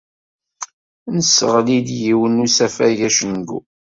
[1.15, 3.59] Nesseɣli-d yiwen n usafag acengu.